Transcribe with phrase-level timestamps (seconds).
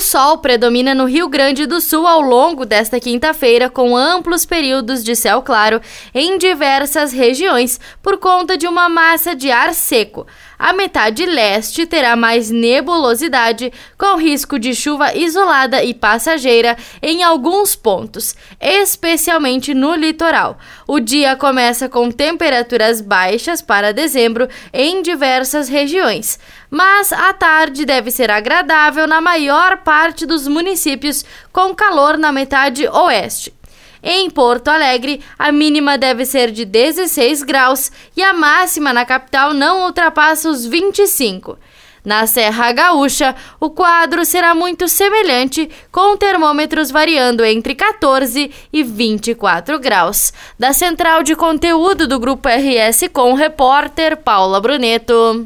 [0.00, 5.04] O sol predomina no Rio Grande do Sul ao longo desta quinta-feira, com amplos períodos
[5.04, 5.78] de céu claro
[6.14, 10.26] em diversas regiões, por conta de uma massa de ar seco.
[10.58, 17.76] A metade leste terá mais nebulosidade, com risco de chuva isolada e passageira em alguns
[17.76, 20.58] pontos, especialmente no litoral.
[20.86, 26.38] O dia começa com temperaturas baixas para dezembro em diversas regiões,
[26.70, 29.89] mas a tarde deve ser agradável na maior parte
[30.26, 33.52] dos municípios, com calor na metade oeste.
[34.02, 39.52] Em Porto Alegre, a mínima deve ser de 16 graus e a máxima na capital
[39.52, 41.58] não ultrapassa os 25.
[42.02, 49.78] Na Serra Gaúcha, o quadro será muito semelhante, com termômetros variando entre 14 e 24
[49.78, 50.32] graus.
[50.58, 55.38] Da central de conteúdo do Grupo RS com o repórter Paula Bruneto.